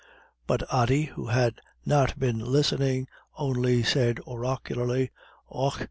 But 0.47 0.63
Ody, 0.73 1.03
who 1.13 1.27
had 1.27 1.61
not 1.85 2.17
been 2.19 2.39
listening, 2.39 3.05
only 3.37 3.83
said, 3.83 4.19
oracularly: 4.25 5.11
"Och! 5.47 5.79